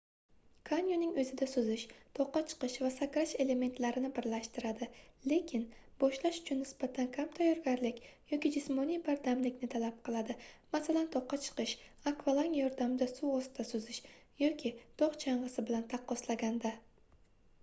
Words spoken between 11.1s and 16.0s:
toqqa chiqish akvalang yordamida suv ostida suzish yoki tog' chang'isi bilan